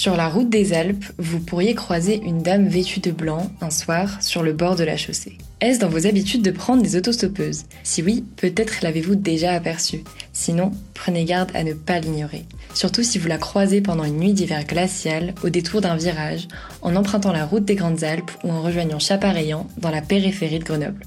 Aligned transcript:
Sur 0.00 0.16
la 0.16 0.30
route 0.30 0.48
des 0.48 0.72
Alpes, 0.72 1.04
vous 1.18 1.40
pourriez 1.40 1.74
croiser 1.74 2.22
une 2.24 2.40
dame 2.40 2.66
vêtue 2.66 3.00
de 3.00 3.10
blanc 3.10 3.50
un 3.60 3.68
soir 3.68 4.22
sur 4.22 4.42
le 4.42 4.54
bord 4.54 4.74
de 4.74 4.82
la 4.82 4.96
chaussée. 4.96 5.36
Est-ce 5.60 5.78
dans 5.78 5.90
vos 5.90 6.06
habitudes 6.06 6.40
de 6.40 6.50
prendre 6.50 6.82
des 6.82 6.96
autostoppeuses? 6.96 7.64
Si 7.82 8.02
oui, 8.02 8.24
peut-être 8.36 8.80
l'avez-vous 8.80 9.14
déjà 9.14 9.52
aperçue. 9.52 10.02
Sinon, 10.32 10.72
prenez 10.94 11.26
garde 11.26 11.50
à 11.52 11.64
ne 11.64 11.74
pas 11.74 12.00
l'ignorer. 12.00 12.46
Surtout 12.72 13.02
si 13.02 13.18
vous 13.18 13.28
la 13.28 13.36
croisez 13.36 13.82
pendant 13.82 14.04
une 14.04 14.16
nuit 14.16 14.32
d'hiver 14.32 14.64
glacial, 14.64 15.34
au 15.44 15.50
détour 15.50 15.82
d'un 15.82 15.96
virage, 15.96 16.48
en 16.80 16.96
empruntant 16.96 17.32
la 17.32 17.44
route 17.44 17.66
des 17.66 17.74
Grandes 17.74 18.02
Alpes 18.02 18.30
ou 18.42 18.50
en 18.50 18.62
rejoignant 18.62 19.00
Chapareillan 19.00 19.66
dans 19.76 19.90
la 19.90 20.00
périphérie 20.00 20.60
de 20.60 20.64
Grenoble. 20.64 21.04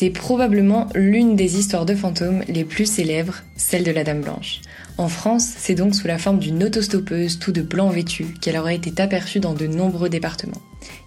C'est 0.00 0.10
probablement 0.10 0.86
l'une 0.94 1.34
des 1.34 1.58
histoires 1.58 1.84
de 1.84 1.96
fantômes 1.96 2.44
les 2.46 2.64
plus 2.64 2.86
célèbres, 2.86 3.42
celle 3.56 3.82
de 3.82 3.90
la 3.90 4.04
Dame 4.04 4.20
Blanche. 4.20 4.60
En 4.96 5.08
France, 5.08 5.54
c'est 5.58 5.74
donc 5.74 5.92
sous 5.92 6.06
la 6.06 6.18
forme 6.18 6.38
d'une 6.38 6.62
autostoppeuse 6.62 7.40
tout 7.40 7.50
de 7.50 7.62
blanc 7.62 7.88
vêtue 7.88 8.26
qu'elle 8.40 8.58
aurait 8.58 8.76
été 8.76 9.02
aperçue 9.02 9.40
dans 9.40 9.54
de 9.54 9.66
nombreux 9.66 10.08
départements. 10.08 10.62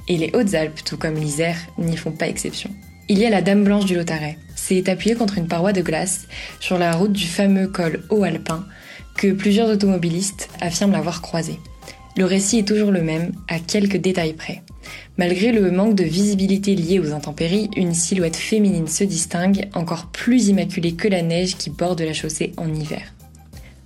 Et 0.09 0.17
les 0.17 0.31
Hautes-Alpes, 0.33 0.81
tout 0.83 0.97
comme 0.97 1.15
l'Isère, 1.15 1.55
n'y 1.77 1.95
font 1.95 2.11
pas 2.11 2.27
exception. 2.27 2.69
Il 3.07 3.17
y 3.17 3.25
a 3.25 3.29
la 3.29 3.41
Dame 3.41 3.63
Blanche 3.63 3.85
du 3.85 3.95
Lotaret. 3.95 4.37
C'est 4.57 4.89
appuyé 4.89 5.15
contre 5.15 5.37
une 5.37 5.47
paroi 5.47 5.71
de 5.71 5.81
glace 5.81 6.27
sur 6.59 6.77
la 6.77 6.91
route 6.91 7.13
du 7.13 7.27
fameux 7.27 7.69
col 7.69 8.03
Haut-Alpin 8.09 8.65
que 9.15 9.31
plusieurs 9.31 9.69
automobilistes 9.69 10.49
affirment 10.59 10.91
l'avoir 10.91 11.21
croisée. 11.21 11.61
Le 12.17 12.25
récit 12.25 12.59
est 12.59 12.67
toujours 12.67 12.91
le 12.91 13.03
même, 13.03 13.31
à 13.47 13.59
quelques 13.59 13.95
détails 13.95 14.33
près. 14.33 14.63
Malgré 15.17 15.51
le 15.51 15.71
manque 15.71 15.95
de 15.95 16.03
visibilité 16.03 16.75
lié 16.75 16.99
aux 16.99 17.13
intempéries, 17.13 17.69
une 17.75 17.93
silhouette 17.93 18.35
féminine 18.35 18.87
se 18.87 19.03
distingue, 19.03 19.69
encore 19.73 20.07
plus 20.07 20.47
immaculée 20.47 20.93
que 20.93 21.07
la 21.07 21.21
neige 21.21 21.57
qui 21.57 21.69
borde 21.69 22.01
la 22.01 22.13
chaussée 22.13 22.53
en 22.57 22.73
hiver. 22.73 23.13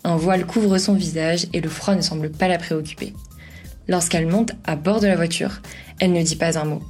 Un 0.03 0.17
voile 0.17 0.45
couvre 0.45 0.77
son 0.77 0.93
visage 0.93 1.47
et 1.53 1.61
le 1.61 1.69
froid 1.69 1.95
ne 1.95 2.01
semble 2.01 2.31
pas 2.31 2.47
la 2.47 2.57
préoccuper. 2.57 3.13
Lorsqu'elle 3.87 4.27
monte 4.27 4.53
à 4.63 4.75
bord 4.75 4.99
de 4.99 5.07
la 5.07 5.15
voiture, 5.15 5.61
elle 5.99 6.13
ne 6.13 6.21
dit 6.21 6.35
pas 6.35 6.59
un 6.59 6.65
mot. 6.65 6.83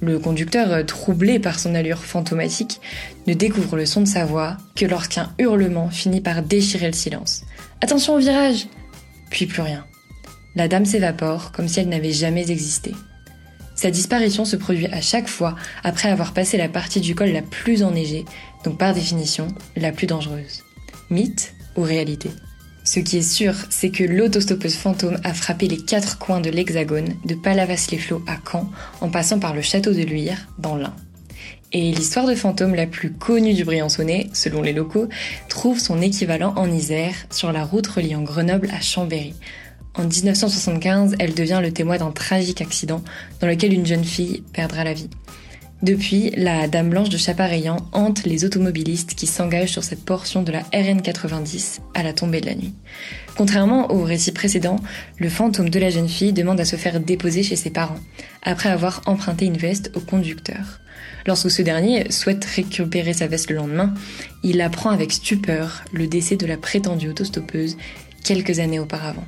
Le 0.00 0.18
conducteur, 0.18 0.84
troublé 0.84 1.38
par 1.38 1.58
son 1.58 1.74
allure 1.74 2.04
fantomatique, 2.04 2.80
ne 3.26 3.34
découvre 3.34 3.76
le 3.76 3.86
son 3.86 4.02
de 4.02 4.08
sa 4.08 4.24
voix 4.24 4.56
que 4.74 4.84
lorsqu'un 4.84 5.32
hurlement 5.38 5.88
finit 5.88 6.20
par 6.20 6.42
déchirer 6.42 6.86
le 6.86 6.92
silence. 6.92 7.44
Attention 7.80 8.14
au 8.14 8.18
virage 8.18 8.66
Puis 9.30 9.46
plus 9.46 9.62
rien. 9.62 9.84
La 10.54 10.68
dame 10.68 10.84
s'évapore 10.84 11.52
comme 11.52 11.68
si 11.68 11.80
elle 11.80 11.88
n'avait 11.88 12.12
jamais 12.12 12.50
existé. 12.50 12.92
Sa 13.76 13.90
disparition 13.90 14.46
se 14.46 14.56
produit 14.56 14.86
à 14.86 15.02
chaque 15.02 15.28
fois 15.28 15.54
après 15.84 16.08
avoir 16.08 16.32
passé 16.32 16.56
la 16.56 16.68
partie 16.68 17.00
du 17.00 17.14
col 17.14 17.28
la 17.28 17.42
plus 17.42 17.82
enneigée, 17.82 18.24
donc 18.64 18.78
par 18.78 18.94
définition 18.94 19.48
la 19.76 19.92
plus 19.92 20.06
dangereuse. 20.06 20.64
Mythe 21.10 21.54
ou 21.76 21.82
réalité? 21.82 22.30
Ce 22.84 23.00
qui 23.00 23.18
est 23.18 23.22
sûr, 23.22 23.54
c'est 23.68 23.90
que 23.90 24.04
l'autostoppeuse 24.04 24.76
fantôme 24.76 25.18
a 25.24 25.34
frappé 25.34 25.66
les 25.66 25.76
quatre 25.76 26.18
coins 26.18 26.40
de 26.40 26.50
l'hexagone, 26.50 27.14
de 27.24 27.34
Palavas-les-Flots 27.34 28.24
à 28.26 28.38
Caen, 28.50 28.70
en 29.00 29.10
passant 29.10 29.40
par 29.40 29.54
le 29.54 29.60
château 29.60 29.92
de 29.92 30.02
Luyres, 30.02 30.46
dans 30.58 30.76
l'Ain. 30.76 30.94
Et 31.72 31.90
l'histoire 31.90 32.26
de 32.26 32.36
fantôme 32.36 32.76
la 32.76 32.86
plus 32.86 33.12
connue 33.12 33.54
du 33.54 33.64
Briançonnais, 33.64 34.30
selon 34.32 34.62
les 34.62 34.72
locaux, 34.72 35.08
trouve 35.48 35.80
son 35.80 36.00
équivalent 36.00 36.54
en 36.56 36.70
Isère, 36.70 37.14
sur 37.30 37.50
la 37.52 37.64
route 37.64 37.88
reliant 37.88 38.22
Grenoble 38.22 38.70
à 38.72 38.80
Chambéry, 38.80 39.34
en 39.96 40.04
1975, 40.04 41.14
elle 41.18 41.34
devient 41.34 41.60
le 41.62 41.72
témoin 41.72 41.96
d'un 41.98 42.10
tragique 42.10 42.60
accident 42.60 43.02
dans 43.40 43.46
lequel 43.46 43.72
une 43.72 43.86
jeune 43.86 44.04
fille 44.04 44.42
perdra 44.52 44.84
la 44.84 44.92
vie. 44.92 45.08
Depuis, 45.82 46.30
la 46.36 46.68
Dame 46.68 46.88
Blanche 46.88 47.10
de 47.10 47.18
Chapareillan 47.18 47.76
hante 47.92 48.24
les 48.24 48.46
automobilistes 48.46 49.14
qui 49.14 49.26
s'engagent 49.26 49.72
sur 49.72 49.84
cette 49.84 50.04
portion 50.04 50.42
de 50.42 50.50
la 50.50 50.62
RN 50.72 51.02
90 51.02 51.80
à 51.94 52.02
la 52.02 52.14
tombée 52.14 52.40
de 52.40 52.46
la 52.46 52.54
nuit. 52.54 52.72
Contrairement 53.36 53.92
au 53.92 54.02
récit 54.02 54.32
précédent, 54.32 54.80
le 55.18 55.28
fantôme 55.28 55.68
de 55.68 55.78
la 55.78 55.90
jeune 55.90 56.08
fille 56.08 56.32
demande 56.32 56.60
à 56.60 56.64
se 56.64 56.76
faire 56.76 56.98
déposer 56.98 57.42
chez 57.42 57.56
ses 57.56 57.70
parents, 57.70 58.00
après 58.42 58.70
avoir 58.70 59.02
emprunté 59.04 59.44
une 59.44 59.58
veste 59.58 59.92
au 59.94 60.00
conducteur. 60.00 60.80
Lorsque 61.26 61.50
ce 61.50 61.60
dernier 61.60 62.10
souhaite 62.10 62.44
récupérer 62.44 63.12
sa 63.12 63.26
veste 63.26 63.50
le 63.50 63.56
lendemain, 63.56 63.92
il 64.42 64.62
apprend 64.62 64.90
avec 64.90 65.12
stupeur 65.12 65.84
le 65.92 66.06
décès 66.06 66.36
de 66.36 66.46
la 66.46 66.56
prétendue 66.56 67.10
autostoppeuse 67.10 67.76
quelques 68.24 68.60
années 68.60 68.80
auparavant. 68.80 69.26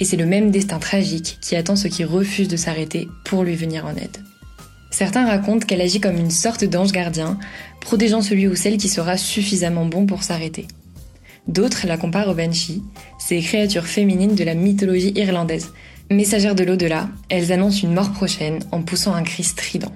Et 0.00 0.04
c'est 0.04 0.16
le 0.16 0.26
même 0.26 0.50
destin 0.50 0.78
tragique 0.78 1.38
qui 1.40 1.56
attend 1.56 1.76
ceux 1.76 1.88
qui 1.88 2.04
refusent 2.04 2.48
de 2.48 2.56
s'arrêter 2.56 3.08
pour 3.24 3.44
lui 3.44 3.54
venir 3.54 3.86
en 3.86 3.94
aide. 3.96 4.18
Certains 4.90 5.26
racontent 5.26 5.66
qu'elle 5.66 5.80
agit 5.80 6.00
comme 6.00 6.16
une 6.16 6.30
sorte 6.30 6.64
d'ange 6.64 6.92
gardien, 6.92 7.38
protégeant 7.80 8.20
celui 8.20 8.46
ou 8.46 8.54
celle 8.54 8.76
qui 8.76 8.88
sera 8.88 9.16
suffisamment 9.16 9.86
bon 9.86 10.06
pour 10.06 10.22
s'arrêter. 10.22 10.66
D'autres 11.48 11.86
la 11.86 11.96
comparent 11.96 12.28
aux 12.28 12.34
Banshee, 12.34 12.82
ces 13.18 13.40
créatures 13.40 13.86
féminines 13.86 14.34
de 14.34 14.44
la 14.44 14.54
mythologie 14.54 15.12
irlandaise. 15.16 15.72
Messagères 16.10 16.54
de 16.54 16.62
l'au-delà, 16.62 17.08
elles 17.30 17.52
annoncent 17.52 17.82
une 17.82 17.94
mort 17.94 18.12
prochaine 18.12 18.60
en 18.70 18.82
poussant 18.82 19.14
un 19.14 19.22
cri 19.22 19.42
strident. 19.42 19.92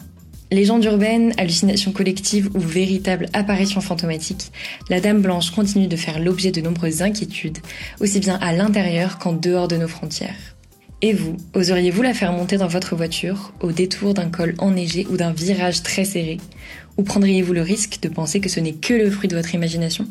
Légende 0.53 0.85
urbaine, 0.85 1.33
hallucination 1.39 1.91
collective 1.91 2.51
ou 2.55 2.61
véritable 2.61 3.27
apparition 3.33 3.81
fantomatique, 3.81 4.53
la 4.89 5.01
Dame 5.01 5.21
Blanche 5.21 5.51
continue 5.51 5.89
de 5.89 5.97
faire 5.97 6.21
l'objet 6.21 6.53
de 6.53 6.61
nombreuses 6.61 7.03
inquiétudes, 7.03 7.59
aussi 8.01 8.21
bien 8.21 8.37
à 8.37 8.53
l'intérieur 8.53 9.19
qu'en 9.19 9.33
dehors 9.33 9.67
de 9.67 9.77
nos 9.77 9.89
frontières. 9.89 10.57
Et 11.03 11.13
vous, 11.13 11.37
oseriez-vous 11.53 12.01
la 12.01 12.15
faire 12.15 12.33
monter 12.33 12.59
dans 12.59 12.69
votre 12.69 12.95
voiture, 12.95 13.53
au 13.61 13.73
détour 13.73 14.15
d'un 14.15 14.31
col 14.31 14.55
enneigé 14.59 15.07
ou 15.11 15.17
d'un 15.17 15.33
virage 15.33 15.83
très 15.83 16.05
serré? 16.05 16.39
Ou 16.97 17.03
prendriez-vous 17.03 17.53
le 17.53 17.63
risque 17.63 17.99
de 18.01 18.09
penser 18.09 18.41
que 18.41 18.49
ce 18.49 18.61
n'est 18.61 18.73
que 18.73 18.95
le 18.95 19.11
fruit 19.11 19.29
de 19.29 19.37
votre 19.37 19.55
imagination? 19.55 20.07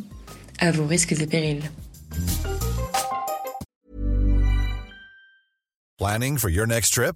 À 0.60 0.72
vos 0.72 0.86
risques 0.86 1.14
et 1.14 1.28
périls. 1.28 1.64
Planning 5.98 6.38
for 6.38 6.50
your 6.50 6.68
next 6.68 6.94
trip? 6.94 7.16